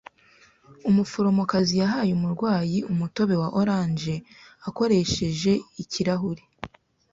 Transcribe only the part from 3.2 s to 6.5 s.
wa orange akoresheje ikirahure.